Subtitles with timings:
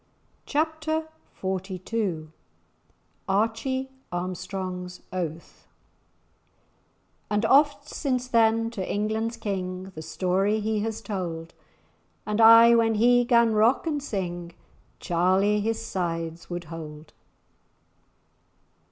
[0.47, 1.07] *Chapter
[1.39, 2.29] XLII*
[3.29, 5.67] *Archie Armstrong's Oath*
[7.29, 11.53] "And oft since then, to England's King, The story he has told;
[12.25, 14.53] And aye, when he 'gan rock and sing,
[14.99, 17.13] Charlie his sides would hold."